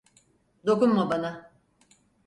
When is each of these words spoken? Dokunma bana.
Dokunma 0.65 1.09
bana. 1.09 1.51